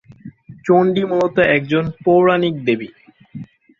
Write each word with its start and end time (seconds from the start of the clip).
চণ্ডী 0.65 1.03
মূলত 1.03 1.35
একজন 1.55 1.83
পৌরাণিক 2.03 2.55
দেবী। 2.65 2.89